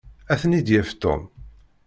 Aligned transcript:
Ad 0.31 0.39
ten-id-yaf 0.41 0.89
Tom. 1.01 1.21